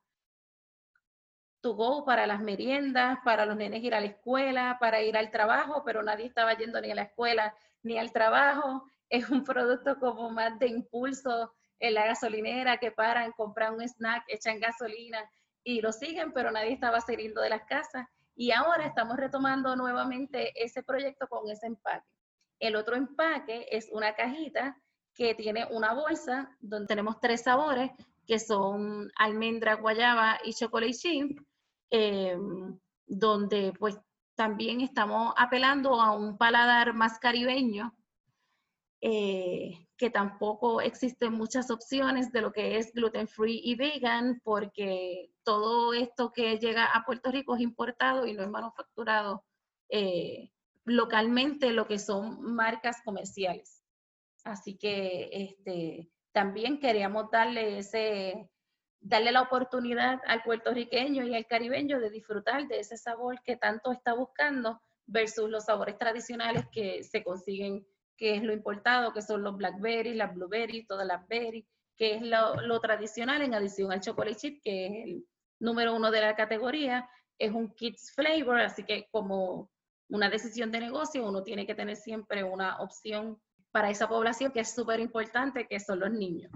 [1.61, 5.31] tu go para las meriendas, para los nenes ir a la escuela, para ir al
[5.31, 8.85] trabajo, pero nadie estaba yendo ni a la escuela ni al trabajo.
[9.09, 14.23] Es un producto como más de impulso en la gasolinera que paran, compran un snack,
[14.27, 15.29] echan gasolina
[15.63, 18.07] y lo siguen, pero nadie estaba saliendo de las casas.
[18.35, 22.18] Y ahora estamos retomando nuevamente ese proyecto con ese empaque.
[22.59, 24.77] El otro empaque es una cajita
[25.13, 27.91] que tiene una bolsa donde tenemos tres sabores,
[28.25, 31.39] que son almendra, guayaba y chocolate chip,
[31.89, 33.97] em, donde pues
[34.35, 37.93] también estamos apelando a un paladar más caribeño,
[39.01, 45.31] eh, que tampoco existen muchas opciones de lo que es gluten free y vegan, porque
[45.43, 49.43] todo esto que llega a Puerto Rico es importado y no es manufacturado
[49.89, 50.51] eh,
[50.89, 53.83] localmente, lo que son marcas comerciales.
[54.43, 58.49] Así que este, también queríamos darle ese,
[58.99, 63.91] darle la oportunidad al puertorriqueño y al caribeño de disfrutar de ese sabor que tanto
[63.91, 67.85] está buscando versus los sabores tradicionales que se consiguen,
[68.17, 71.65] que es lo importado, que son los blackberries, las blueberries, todas las berries,
[71.97, 75.27] que es lo, tradicional en adición al chocolate chip, que es el
[75.59, 79.69] número uno de la categoría, es un kids flavor, así que como
[80.09, 83.39] una decisión de negocio, uno tiene que tener siempre una opción
[83.71, 86.51] para esa población que es súper importante, que son los niños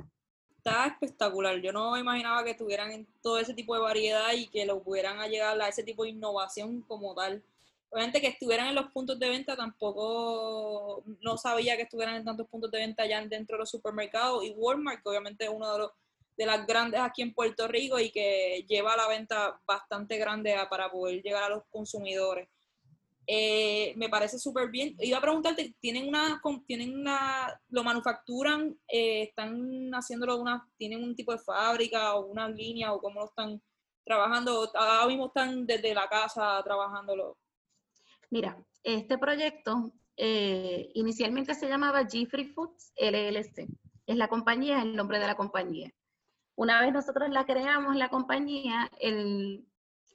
[0.63, 1.59] está espectacular.
[1.59, 5.19] Yo no imaginaba que tuvieran en todo ese tipo de variedad y que lo pudieran
[5.29, 7.43] llegar a ese tipo de innovación como tal.
[7.89, 12.47] Obviamente que estuvieran en los puntos de venta tampoco, no sabía que estuvieran en tantos
[12.47, 15.79] puntos de venta ya dentro de los supermercados y Walmart, que obviamente es uno de
[15.79, 15.91] los
[16.35, 20.89] de las grandes aquí en Puerto Rico y que lleva la venta bastante grande para
[20.89, 22.47] poder llegar a los consumidores.
[23.25, 24.95] Eh, me parece súper bien.
[24.99, 31.15] Iba a preguntarte, ¿tienen una, tienen una, lo manufacturan, eh, están haciéndolo una, tienen un
[31.15, 33.61] tipo de fábrica o una línea o cómo lo están
[34.03, 34.69] trabajando?
[34.75, 37.37] Ahora mismo están desde la casa trabajándolo.
[38.29, 43.67] Mira, este proyecto eh, inicialmente se llamaba Free Foods LLC.
[44.05, 45.91] Es la compañía, el nombre de la compañía.
[46.55, 49.65] Una vez nosotros la creamos, la compañía, el,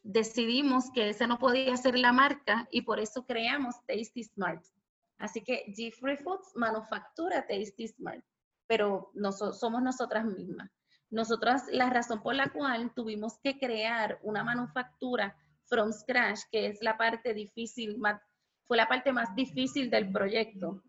[0.03, 4.65] decidimos que esa no podía ser la marca y por eso creamos Tasty Smart.
[5.19, 8.25] Así que G-Free Foods manufactura Tasty Smart,
[8.67, 9.11] pero
[9.53, 10.71] somos nosotras mismas.
[11.11, 16.79] Nosotras, la razón por la cual tuvimos que crear una manufactura from scratch, que es
[16.83, 17.99] la parte difícil,
[18.67, 20.83] fue la parte más difícil del proyecto,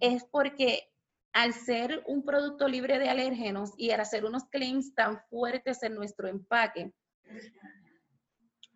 [0.00, 0.88] es porque
[1.32, 5.94] al ser un producto libre de alérgenos y al hacer unos claims tan fuertes en
[5.94, 6.92] nuestro empaque,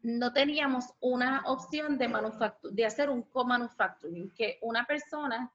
[0.07, 2.09] no teníamos una opción de,
[2.71, 5.53] de hacer un co-manufacturing, que una persona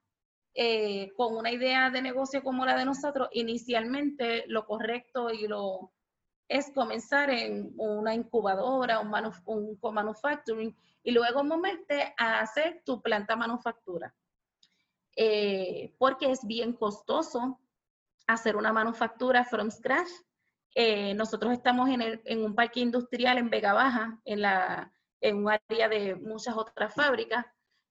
[0.53, 5.93] eh, con una idea de negocio como la de nosotros, inicialmente lo correcto y lo
[6.49, 14.13] es comenzar en una incubadora, un, co-manufacturing, y luego moverte a hacer tu planta manufactura.
[15.15, 17.57] Eh, porque es bien costoso
[18.27, 20.09] hacer una manufactura from scratch
[20.73, 25.89] eh, nosotros estamos en, un parque industrial en Vega Baja, en, la, en un área
[25.89, 27.45] de muchas otras fábricas,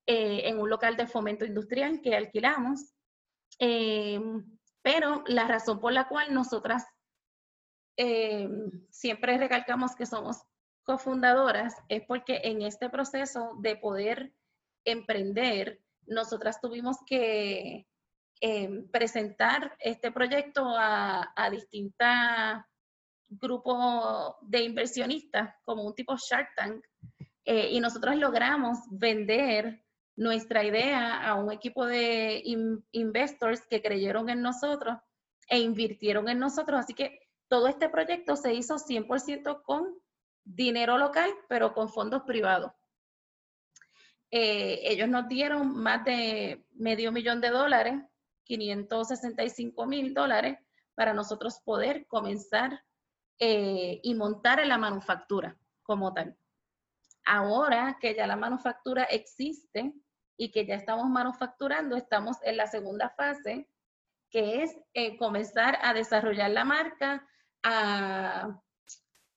[0.07, 2.95] eh, en un local de fomento industrial que alquilamos.
[3.59, 6.87] Em, pero la razón por la cual nosotras
[7.97, 10.43] em, siempre recalcamos que somos
[10.85, 14.33] cofundadoras es porque en este proceso de poder
[14.87, 17.87] emprender, nosotras tuvimos que
[18.41, 22.65] em, presentar este proyecto a, a distintas
[23.31, 26.85] grupo de inversionistas, como un tipo Shark Tank,
[27.45, 29.83] eh, y nosotros logramos vender
[30.17, 32.43] nuestra idea a un equipo de
[32.93, 34.99] investors que creyeron en nosotros
[35.49, 36.81] e invirtieron en nosotros.
[36.81, 39.99] Así que todo este proyecto se hizo 100% con
[40.45, 42.73] dinero local, pero con fondos privados.
[44.31, 47.95] Eh, ellos nos dieron más de medio millón de dólares,
[48.45, 50.59] 565 mil dólares,
[50.95, 52.83] para nosotros poder comenzar
[53.41, 56.37] eh, y montar en la manufactura como tal.
[57.25, 59.95] Ahora que ya la manufactura existe
[60.37, 63.69] y que ya estamos manufacturando, estamos en la segunda fase,
[64.31, 67.27] que es eh, comenzar a desarrollar la marca,
[67.63, 68.61] a,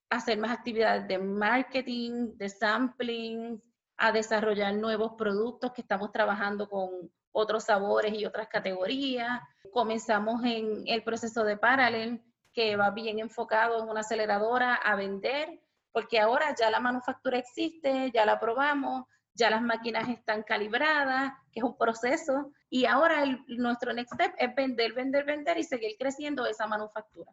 [0.10, 3.62] hacer más actividades de marketing, de sampling,
[3.98, 9.42] a desarrollar nuevos productos que estamos trabajando con otros sabores y otras categorías.
[9.72, 12.22] Comenzamos en el proceso de Parallel,
[12.54, 15.60] que va bien enfocado en una aceleradora a vender,
[15.92, 21.60] porque ahora ya la manufactura existe, ya la probamos, ya las máquinas están calibradas, que
[21.60, 26.46] es un proceso, y ahora nuestro next step es vender, vender, vender y seguir creciendo
[26.46, 27.32] esa manufactura.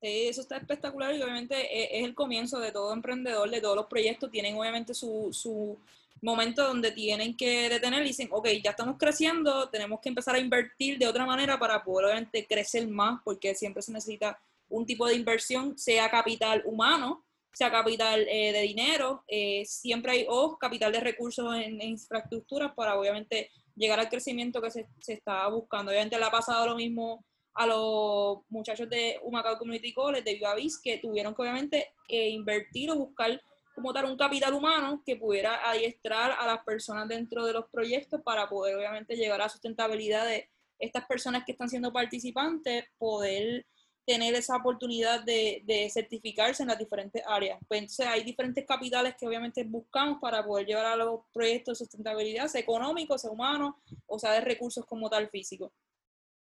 [0.00, 3.76] Sí, eso está espectacular y obviamente e, es, el comienzo de todo emprendedor, de todos
[3.76, 5.78] los proyectos, tienen obviamente su, su
[6.22, 10.38] momento donde tienen que detener y dicen, ok, ya estamos creciendo, tenemos que empezar a
[10.38, 15.06] invertir de otra manera para poder obviamente crecer más, porque siempre se necesita un tipo
[15.06, 20.92] de inversión, sea capital humano, sea capital eh, de dinero, eh, siempre hay o capital
[20.92, 25.90] de recursos en, infraestructuras para obviamente llegar al crecimiento que se, se, está buscando.
[25.90, 30.54] Obviamente le ha pasado lo mismo a los muchachos de Humacao Community College, de Viva
[30.82, 33.40] que tuvieron que obviamente eh, invertir o buscar
[33.74, 38.20] como tal un capital humano que pudiera adiestrar a las personas dentro de los proyectos
[38.22, 43.66] para poder obviamente llegar a la sustentabilidad de estas personas que están siendo participantes, poder
[44.06, 47.58] tener esa oportunidad de, certificarse en las diferentes áreas.
[47.68, 51.84] Pues entonces hay diferentes capitales que obviamente buscamos para poder llevar a los proyectos de
[51.84, 55.72] sustentabilidad, sea económico, sea humano, o sea de recursos como tal físico.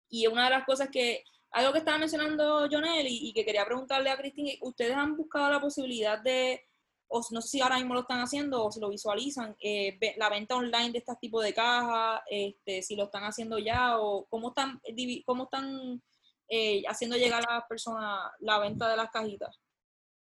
[0.09, 4.09] Y una de las cosas que, algo que estaba mencionando Jonel y, que quería preguntarle
[4.09, 6.61] a Cristina, ¿ustedes han buscado la posibilidad de,
[7.07, 10.29] o no sé si ahora mismo lo están haciendo o si lo visualizan, eh, la
[10.29, 14.49] venta online de este tipo de cajas, este, si lo están haciendo ya o cómo
[14.49, 14.81] están,
[15.25, 16.01] cómo están
[16.49, 19.59] eh, haciendo llegar a las personas la venta de las cajitas?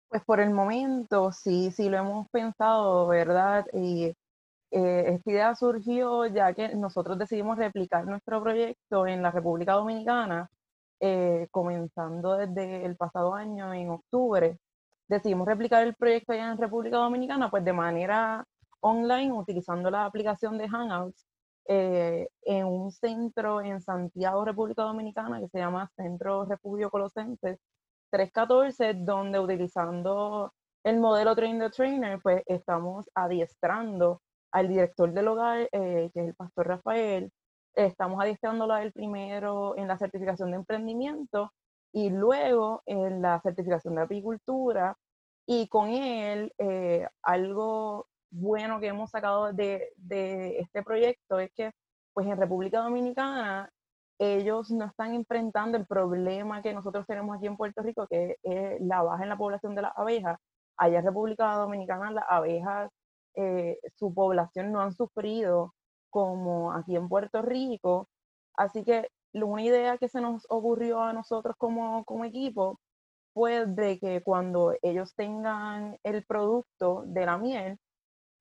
[0.08, 3.66] Pues por el momento sí, sí lo hemos pensado, ¿verdad?
[3.74, 4.14] Y
[4.70, 10.48] eh, esta idea surgió ya que nosotros decidimos replicar nuestro proyecto en la República Dominicana,
[11.00, 14.58] eh, comenzando desde el pasado año, en octubre.
[15.08, 18.44] Decidimos replicar el proyecto allá en República Dominicana, pues de manera
[18.80, 21.27] online, utilizando la aplicación de Hangouts
[21.68, 27.58] eh, en un centro en Santiago, República Dominicana, que se llama Centro Refugio Colosenses
[28.10, 30.52] 314, donde utilizando
[30.82, 36.28] el modelo Train the Trainer, pues estamos adiestrando al director del hogar, eh, que es
[36.28, 37.30] el pastor Rafael,
[37.74, 41.52] estamos adiestrándolo a él primero en la certificación de emprendimiento
[41.92, 44.96] y luego en la certificación de apicultura.
[45.46, 49.92] Y con él eh, algo bueno que hemos sacado de,
[50.58, 51.72] este proyecto es que
[52.12, 53.70] pues en República Dominicana
[54.18, 58.80] ellos no están enfrentando el problema que nosotros tenemos aquí en Puerto Rico, que es
[58.80, 60.38] la baja en la población de las abejas.
[60.76, 62.90] allá en República Dominicana las abejas,
[63.34, 65.74] eh, su población no han sufrido
[66.10, 68.08] como aquí en Puerto Rico.
[68.54, 72.80] Así que una idea que se nos ocurrió a nosotros como, como equipo
[73.34, 77.78] fue de que cuando ellos tengan el producto de la miel,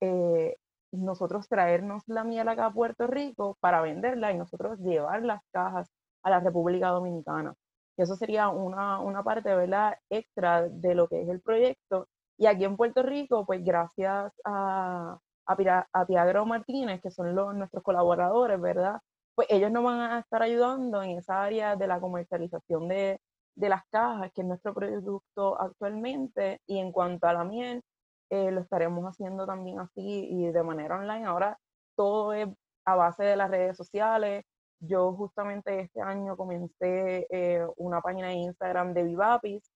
[0.00, 0.56] eh,
[0.92, 5.90] nosotros traernos la miel acá a Puerto Rico para venderla y nosotros llevar las cajas
[6.22, 7.54] a la República Dominicana.
[7.96, 9.96] eso sería una, una parte ¿verdad?
[10.10, 12.08] extra de lo que es el proyecto.
[12.38, 17.54] Y aquí en Puerto Rico, pues gracias a, a, a Piagro Martínez, que son los,
[17.54, 19.00] nuestros colaboradores, ¿verdad?
[19.34, 23.20] Pues ellos nos van a estar ayudando en esa área de la comercialización de,
[23.56, 26.60] de las cajas, que es nuestro producto actualmente.
[26.66, 27.82] Y en cuanto a la miel,
[28.30, 31.26] eh, lo estaremos haciendo también así y de manera online.
[31.26, 31.58] Ahora
[31.96, 32.48] todo es
[32.84, 34.44] a base de las redes sociales.
[34.80, 39.72] Yo justamente este año comencé eh, una página de Instagram de Vivapis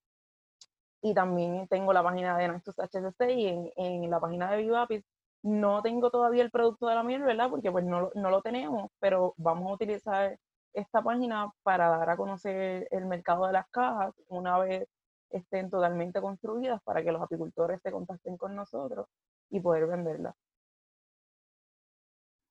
[1.02, 5.04] y también tengo la página de Nactus HSC y en, en, la página de Vivapis
[5.42, 7.50] no tengo todavía el producto de la miel, ¿verdad?
[7.50, 10.38] Porque pues no, no lo tenemos, pero vamos a utilizar
[10.72, 14.88] esta página para dar a conocer el mercado de las cajas una vez
[15.32, 19.06] estén totalmente construidas para que los apicultores se contacten con nosotros
[19.50, 20.34] y poder venderlas.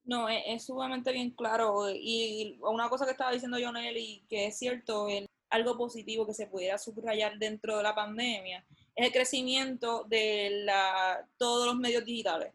[0.04, 1.90] No, es, sumamente bien claro.
[1.90, 5.08] Y una cosa que estaba diciendo Jonel y que es cierto,
[5.50, 8.66] algo positivo que se pudiera subrayar dentro de la pandemia
[8.96, 12.52] es el crecimiento de la, todos los medios digitales.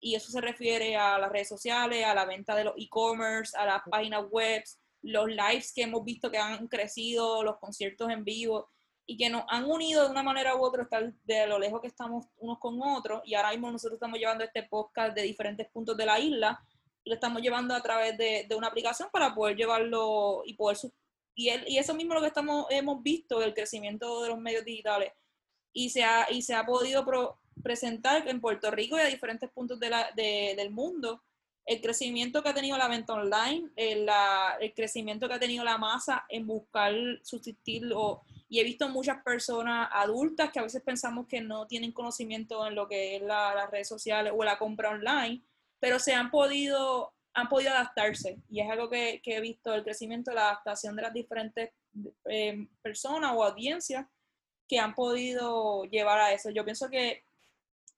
[0.00, 3.66] Y eso se refiere a las redes sociales, a la venta de los e-commerce, a
[3.66, 4.62] las páginas web,
[5.02, 8.68] los lives que hemos visto que han crecido, los conciertos en vivo
[9.06, 11.86] y que nos han unido de una manera u otra, estar de lo lejos que
[11.86, 15.96] estamos unos con otros, y ahora mismo nosotros estamos llevando este podcast de diferentes puntos
[15.96, 16.60] de la isla,
[17.04, 20.76] lo estamos llevando a través de, una aplicación para poder llevarlo y poder...
[21.36, 25.12] Y, y eso mismo lo que estamos, hemos visto, el crecimiento de los medios digitales,
[25.72, 27.04] y se ha, y se ha podido
[27.62, 31.22] presentar en Puerto Rico y a diferentes puntos de la, del mundo,
[31.66, 34.08] el crecimiento que ha tenido la venta online, el,
[34.60, 39.22] el crecimiento que ha tenido la masa en buscar sustituir o y he visto muchas
[39.22, 43.70] personas adultas que a veces pensamos que no tienen conocimiento en lo que es las
[43.70, 45.42] redes sociales o la compra online,
[45.80, 48.38] pero se han podido, han podido adaptarse.
[48.48, 51.72] Y es algo que, que he visto, el crecimiento, la adaptación de las diferentes
[52.26, 54.06] eh, personas o audiencias
[54.68, 56.50] que han podido llevar a eso.
[56.50, 57.24] Yo pienso que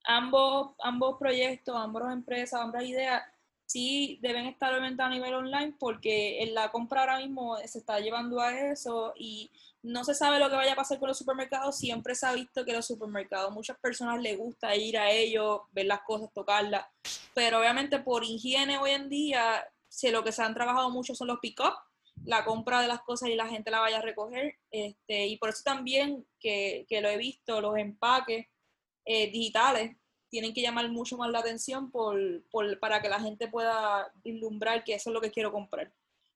[0.05, 3.23] ambos, ambos proyectos, ambas empresas, ambas ideas
[3.69, 8.01] sí deben estar obviamente a nivel online porque en la compra ahora mismo se está
[8.01, 9.51] llevando a eso y
[9.83, 11.77] no se sabe lo que vaya a pasar con los supermercados.
[11.77, 15.85] Siempre se ha visto que los supermercados, muchas personas les gusta ir a ellos, ver
[15.85, 16.87] las cosas, tocarlas,
[17.35, 21.29] pero obviamente por higiene hoy en día, si lo que se han trabajado mucho son
[21.29, 21.75] los pick-up,
[22.25, 25.51] la compra de las cosas y la gente la vaya a recoger, este, y por
[25.51, 28.47] eso también que, que lo he visto, los empaques
[29.05, 29.95] eh, digitales
[30.31, 32.19] tienen que llamar mucho más la atención por,
[32.51, 35.93] por, para que la gente pueda vislumbrar que eso es lo que quiero comprar.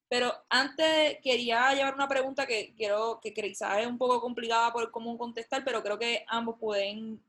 [0.09, 4.91] Pero antes quería llevar una pregunta que quiero que quizás es un poco complicada por
[4.91, 7.23] cómo contestar, pero creo que ambos pueden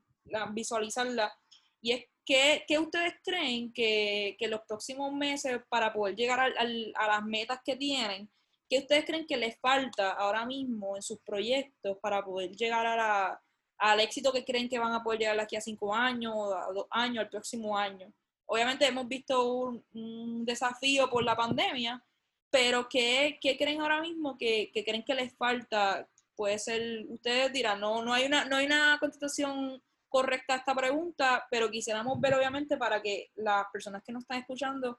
[0.52, 1.34] visualizarla.
[1.80, 7.06] Y es, ¿qué, qué ustedes creen que, que, los próximos meses, para poder llegar a
[7.06, 8.28] las metas que tienen,
[8.68, 12.96] qué ustedes creen que les falta ahora mismo en sus proyectos para poder llegar a
[12.96, 13.42] la,
[13.84, 16.86] al éxito que creen que van a poder llegar aquí a cinco años, a dos
[16.90, 18.10] años, al próximo año.
[18.46, 19.46] Obviamente hemos visto
[19.92, 22.02] un, desafío por la pandemia,
[22.50, 26.08] pero ¿qué, qué creen ahora mismo que, que, creen que les falta?
[26.34, 30.74] Puede ser, ustedes dirán, no, no, hay, una, no hay una contestación correcta a esta
[30.74, 34.98] pregunta, pero quisiéramos ver obviamente para que las personas que nos están escuchando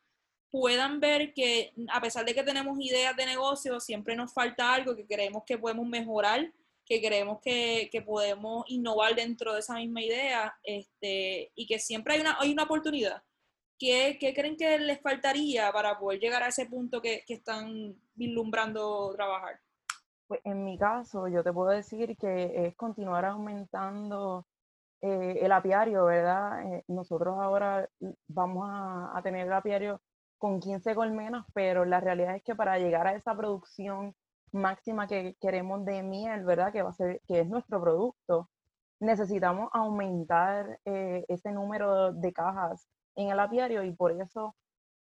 [0.51, 4.95] puedan ver que a pesar de que tenemos ideas de negocio, siempre nos falta algo
[4.95, 6.53] que creemos que podemos mejorar
[6.85, 12.13] que creemos que, que, podemos innovar dentro de esa misma idea este, y que siempre
[12.13, 13.23] hay una, hay una oportunidad.
[13.77, 17.95] ¿Qué, ¿Qué, creen que les faltaría para poder llegar a ese punto que, que están
[18.13, 19.59] vislumbrando trabajar?
[20.27, 24.45] Pues en mi caso, yo te puedo decir que es continuar aumentando
[25.01, 26.73] eh, el apiario, ¿verdad?
[26.73, 27.89] Eh, nosotros ahora
[28.27, 30.01] vamos a, a tener el apiario
[30.37, 34.15] con 15 colmenas, pero la realidad es que para llegar a esa producción
[34.55, 36.71] máxima que queremos de miel, ¿verdad?
[36.71, 38.49] Que va a ser, que es nuestro producto.
[38.99, 44.55] Necesitamos aumentar eh, ese número de cajas en el apiario y por eso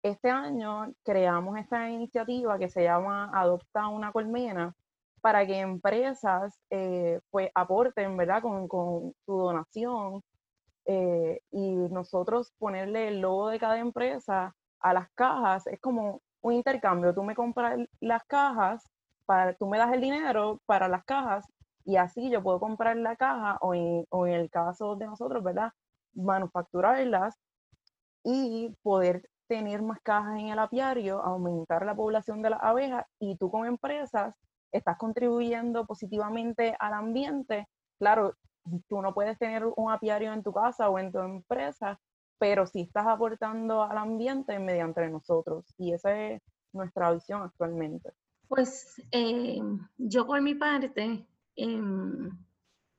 [0.03, 4.73] este año creamos esta iniciativa que se llama Adopta una colmena
[5.21, 8.41] para que empresas eh, pues aporten, ¿verdad?
[8.41, 10.21] Con, con su donación
[10.85, 16.53] eh, y nosotros ponerle el logo de cada empresa a las cajas es como un
[16.53, 17.13] intercambio.
[17.13, 18.89] Tú me compras las cajas
[19.57, 21.45] tú me das el dinero para las cajas
[21.86, 25.43] Y así yo puedo comprar la caja o en, o en el caso de nosotros,
[25.43, 25.71] ¿verdad?
[26.13, 27.36] Manufacturarlas
[28.23, 33.38] y poder tener más cajas en el apiario, aumentar la población de las abejas y
[33.38, 34.36] tú como empresas
[34.71, 37.67] estás contribuyendo positivamente al ambiente.
[37.99, 38.36] Claro,
[38.88, 41.99] tú no puedes tener un apiario en tu casa o en tu empresa,
[42.38, 46.41] pero sí estás aportando al ambiente mediante nosotros y esa es
[46.73, 48.11] nuestra visión actualmente.
[48.49, 49.61] Pues eh,
[49.99, 51.23] yo por mi parte,
[51.55, 52.31] em,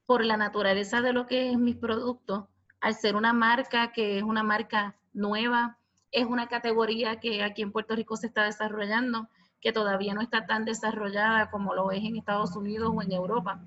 [0.07, 2.49] por la naturaleza de lo que es mi producto,
[2.81, 5.77] al ser una marca que es una marca nueva,
[6.13, 9.29] es una categoría que aquí en Puerto Rico se está desarrollando,
[9.61, 13.61] que todavía no está tan desarrollada como lo es en Estados Unidos o en Europa.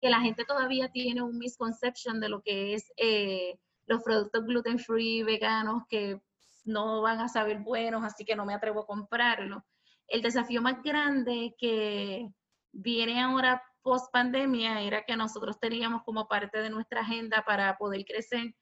[0.00, 4.80] Que la gente todavía tiene un misconception de lo que es eh, los productos gluten
[4.80, 6.20] free, veganos, que
[6.64, 9.64] no van a saber buenos, así que no me atrevo a comprarlo.
[10.08, 12.28] El desafío más grande que
[12.72, 18.04] viene ahora post pandemia era que nosotros teníamos como parte de nuestra agenda para poder
[18.04, 18.54] crecer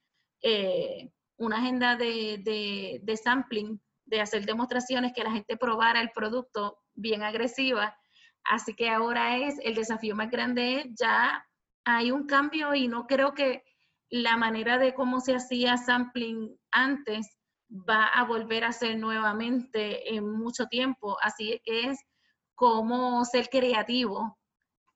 [0.43, 6.79] eh, una agenda de, de, sampling, de hacer demostraciones que la gente probara el producto
[6.95, 7.97] bien agresiva.
[8.45, 11.47] Así que ahora es el desafío más grande, ya
[11.85, 13.65] hay un cambio y no creo que
[14.11, 17.40] la manera de cómo se hacía sampling antes
[17.71, 21.17] va a volver a ser nuevamente en mucho tiempo.
[21.23, 22.01] Así que es
[22.55, 24.39] como ser creativo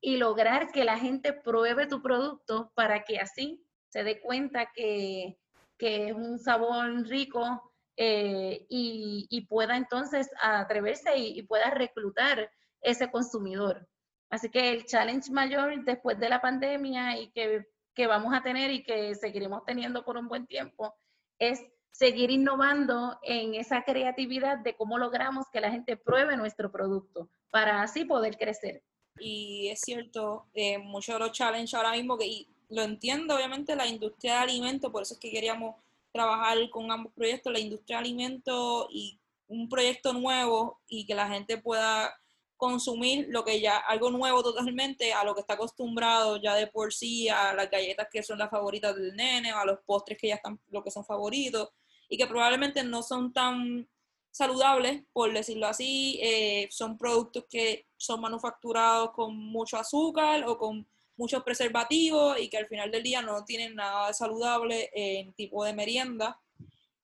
[0.00, 5.38] y lograr que la gente pruebe tu producto para que así se dé cuenta que
[5.78, 12.50] que es un sabor rico eh, y, pueda entonces atreverse y, pueda reclutar
[12.80, 13.86] ese consumidor.
[14.30, 18.70] Así que el challenge mayor después de la pandemia y que, que vamos a tener
[18.70, 20.94] y que seguiremos teniendo por un buen tiempo
[21.38, 21.60] es
[21.94, 27.82] seguir innovando en esa creatividad de cómo logramos que la gente pruebe nuestro producto para
[27.82, 28.82] así poder crecer.
[29.20, 33.86] Y es cierto, eh, muchos de los challenges ahora mismo que, lo entiendo, obviamente, la
[33.86, 35.76] industria de alimentos, por eso es que queríamos
[36.10, 41.28] trabajar con ambos proyectos, la industria de alimentos y un proyecto nuevo y que la
[41.28, 42.12] gente pueda
[42.56, 46.92] consumir lo que ya, algo nuevo totalmente a lo que está acostumbrado ya de por
[46.92, 50.36] sí, a las galletas que son las favoritas del nene, a los postres que ya
[50.36, 51.68] están, lo que son favoritos,
[52.08, 53.88] y que probablemente no son tan
[54.30, 60.86] saludables, por decirlo así, eh, son productos que son manufacturados con mucho azúcar o con
[61.16, 65.64] muchos preservativos y que al final del día no tienen nada de saludable en tipo
[65.64, 66.40] de merienda.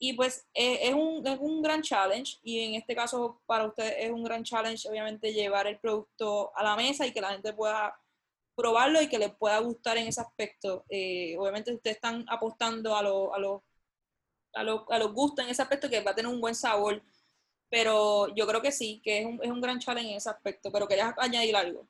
[0.02, 3.96] Y pues eh, es, un, es un gran challenge y en este caso para usted
[3.98, 7.52] es un gran challenge obviamente llevar el producto a la mesa y que la gente
[7.52, 8.00] pueda
[8.56, 10.84] probarlo y que le pueda gustar en ese aspecto.
[10.88, 13.62] Eh, obviamente ustedes están apostando a, lo, a, lo,
[14.54, 17.02] a, lo, a los gustos en ese aspecto que va a tener un buen sabor,
[17.68, 20.72] pero yo creo que sí, que es un, es un gran challenge en ese aspecto,
[20.72, 21.86] pero quería añadir algo.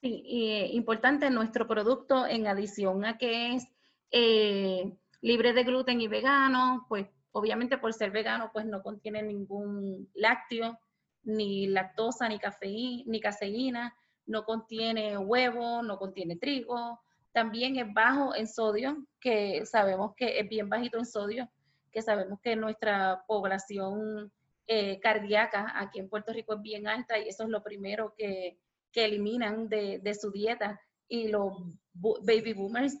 [0.00, 3.66] Sí, y, importante nuestro producto en adición a que es
[4.10, 10.08] eh, libre de gluten y vegano, pues obviamente por ser vegano pues no contiene ningún
[10.14, 10.78] lácteo,
[11.24, 13.94] ni lactosa, ni cafeína, ni caseína,
[14.26, 17.00] no contiene huevo, no contiene trigo,
[17.32, 21.50] también es bajo en sodio, que sabemos que es bien bajito en sodio,
[21.90, 24.32] que sabemos que nuestra población
[24.66, 28.58] eh, cardíaca aquí en Puerto Rico es bien alta y eso es lo primero que,
[28.92, 30.80] que eliminan de, de su dieta.
[31.08, 31.52] Y los
[31.94, 32.98] baby boomers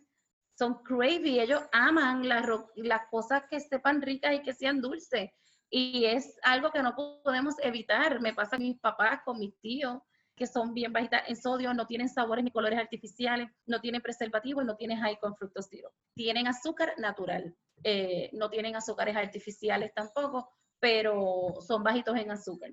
[0.58, 2.44] son crazy, ellos aman las,
[2.76, 5.30] las cosas que sepan ricas y que sean dulces.
[5.70, 8.20] Y es algo que no podemos evitar.
[8.20, 9.98] Me pasa con mis papás, con mis tíos,
[10.34, 14.64] que son bien bajitas en sodio, no tienen sabores ni colores artificiales, no tienen preservativos,
[14.64, 15.92] no tienen high con fructosiro.
[16.14, 17.54] Tienen azúcar natural,
[17.84, 20.50] eh, no tienen azúcares artificiales tampoco,
[20.80, 22.70] pero son bajitos en azúcar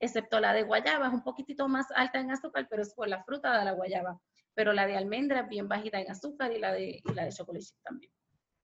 [0.00, 3.22] excepto la de guayaba, es un poquitito más alta en azúcar, pero es por la
[3.22, 4.18] fruta de la guayaba.
[4.54, 7.32] Pero la de almendra es bien bajita en azúcar y la de, y la de
[7.32, 8.10] chocolate también.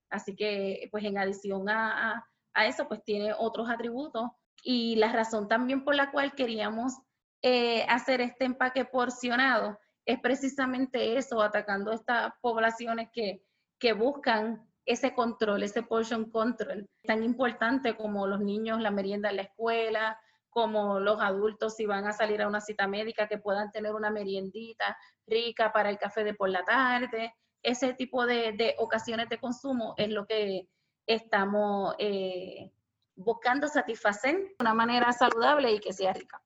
[0.09, 4.29] Así que, pues en adición a, a, eso, pues tiene otros atributos.
[4.63, 6.93] Y la razón también por la cual queríamos
[7.41, 13.43] eh, hacer este empaque porcionado es precisamente eso, atacando estas poblaciones que,
[13.79, 19.35] que buscan ese control, ese portion control, tan importante como los niños, la merienda en
[19.35, 20.19] la escuela,
[20.49, 24.09] como los adultos si van a salir a una cita médica, que puedan tener una
[24.09, 27.33] meriendita rica para el café de por la tarde.
[27.61, 30.69] Ese tipo de, ocasiones de consumo es lo que
[31.05, 32.71] estamos eh,
[33.15, 36.41] buscando satisfacer de una manera saludable y que sea rica.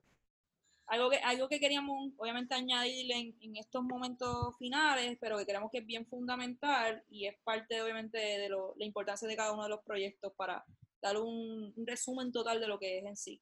[0.92, 5.80] Algo que, algo que queríamos obviamente añadir en, estos momentos finales, pero que creemos que
[5.80, 9.82] es bien fundamental y es parte obviamente de, la importancia de cada uno de los
[9.84, 10.66] proyectos para
[11.02, 13.42] dar un resumen total de lo que es en sí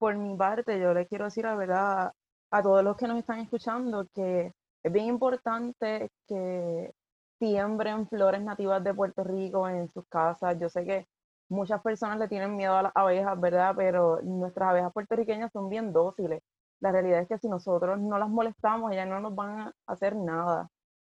[0.00, 2.12] por mi parte, yo le quiero decir la verdad
[2.50, 4.52] a todos los que nos están escuchando que
[4.82, 6.90] es bien importante que
[7.38, 10.58] siembren flores nativas de Puerto Rico en sus casas.
[10.58, 11.06] Yo sé que
[11.50, 13.74] muchas personas le tienen miedo a las abejas, ¿verdad?
[13.76, 16.42] Pero nuestras abejas puertorriqueñas son bien dóciles.
[16.80, 20.16] La realidad es que si nosotros no las molestamos, ellas no nos van a hacer
[20.16, 20.70] nada.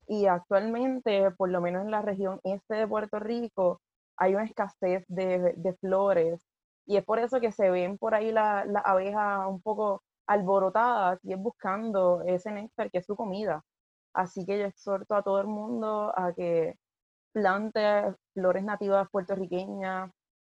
[0.06, 3.80] Y actualmente, por lo menos en la región este de Puerto Rico,
[4.16, 6.46] hay una escasez de, flores.
[6.86, 11.18] Y es por eso que se ven por ahí las la abejas un poco alborotadas
[11.24, 13.62] y es buscando ese néctar que es su comida.
[14.14, 16.76] Así que yo exhorto a todo el mundo a que
[17.32, 20.10] plante flores nativas puertorriqueñas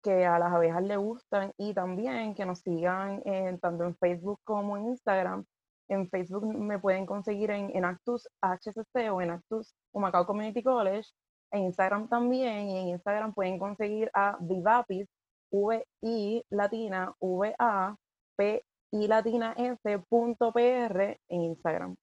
[0.02, 3.22] que a las abejas les gustan y también que nos sigan
[3.60, 5.46] tanto en Facebook como en Instagram.
[5.90, 11.10] En Facebook me pueden conseguir en, en Actus HCC o en Actus Humacao Community College.
[11.52, 15.08] En Instagram también y en Instagram pueden conseguir a Vivapis,
[15.52, 21.96] V-I latina, V-A-P y latina S.pr en Instagram.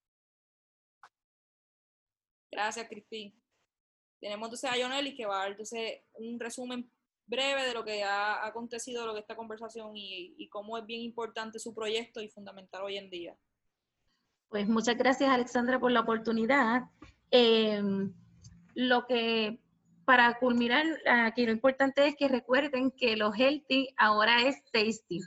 [2.51, 3.35] Gracias, Cristi.
[4.21, 6.91] Tenemos entonces a Joneli que va a dar entonces un resumen
[7.29, 11.03] breve de lo que ha acontecido, de lo que esta conversación y, cómo es bien
[11.03, 13.37] importante su proyecto y fundamental hoy en día.
[14.49, 16.85] Pues muchas gracias, Alexandra, por la oportunidad.
[17.31, 18.15] Em,
[18.75, 19.61] lo que
[20.07, 25.21] para culminar, aquí lo importante es que recuerden que lo healthy ahora es tasty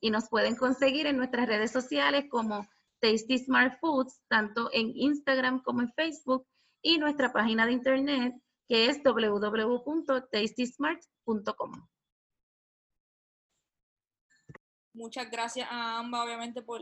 [0.00, 2.64] y nos pueden conseguir en nuestras redes sociales como
[3.00, 6.46] Tasty Smart Foods, tanto en Instagram como en Facebook
[6.80, 8.34] y nuestra página de internet
[8.70, 11.88] que es www.tastysmart.com.
[14.92, 16.80] Muchas gracias a ambas, obviamente, por,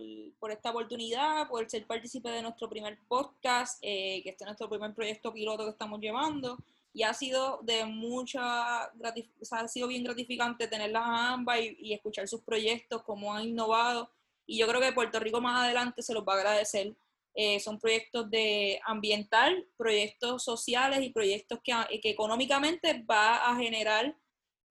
[0.51, 4.95] esta oportunidad, por ser partícipe de nuestro primer podcast, eh, que este es nuestro primer
[4.95, 6.59] proyecto piloto que estamos llevando.
[6.93, 12.29] Y ha sido de mucha, ha sido bien gratificante tenerlas a ambas y, y escuchar
[12.29, 14.11] sus proyectos, cómo han innovado.
[14.45, 16.95] Y yo creo que Puerto Rico más adelante se los va a agradecer
[17.41, 21.73] eh, son proyectos de ambiental, proyectos sociales y proyectos que,
[22.03, 24.17] que, económicamente va a generar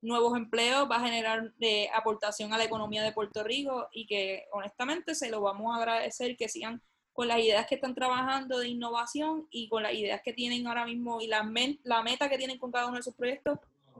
[0.02, 4.48] nuevos empleos, va a generar eh, aportación a la economía de Puerto Rico y que
[4.52, 6.82] honestamente se lo vamos a agradecer que sigan
[7.14, 10.86] con las ideas que están trabajando de innovación y con las ideas que tienen ahora
[10.86, 13.60] mismo y la, meta que tienen con cada uno de sus proyectos,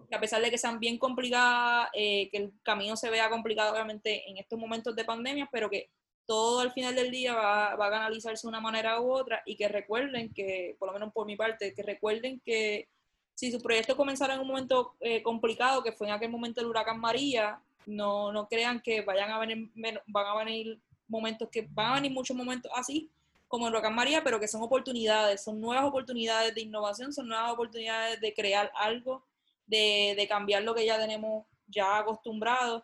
[0.10, 3.72] que a pesar de que sean bien complicadas, eh, que el camino se vea complicado
[3.72, 5.90] obviamente en estos momentos de pandemia, pero que
[6.28, 9.70] todo al final del día va, a canalizarse de una manera u otra y que
[9.70, 12.90] recuerden que, por lo menos por mi parte, que recuerden que
[13.34, 16.68] si su proyecto comenzara en un momento eh, complicado, que fue en aquel momento el
[16.68, 19.72] huracán María, no, no crean que vayan a venir,
[20.08, 23.10] van a venir momentos que van a venir muchos momentos así
[23.48, 27.54] como el huracán María, pero que son oportunidades, son nuevas oportunidades de innovación, son nuevas
[27.54, 29.24] oportunidades de crear algo,
[29.66, 32.84] de, de cambiar lo que ya tenemos ya acostumbrados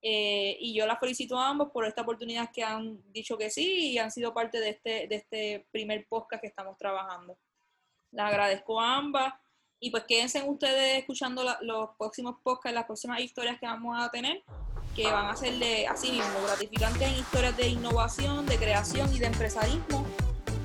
[0.00, 3.92] eh, y yo las felicito a ambos por esta oportunidad que han dicho que sí
[3.92, 7.36] y han sido parte de este, de este primer podcast que estamos trabajando.
[8.12, 9.34] Les agradezco a ambas
[9.80, 14.42] y pues quédense ustedes escuchando los próximos podcasts, las próximas historias que vamos a tener,
[14.94, 19.18] que van a ser de, así mismo, gratificantes en historias de innovación, de creación y
[19.18, 20.06] de empresarismo.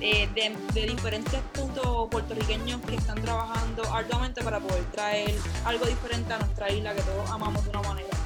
[0.00, 6.30] Eh, de, de, diferentes puntos puertorriqueños que están trabajando arduamente para poder traer algo diferente
[6.34, 8.23] a nuestra isla que todos amamos de una manera.